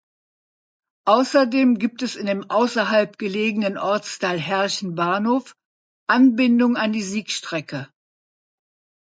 [1.05, 5.53] Außerdem gibt es in dem außerhalb gelegenen Ortsteil Herchen-Bahnhof
[6.07, 7.87] Anbindung an die Siegstrecke.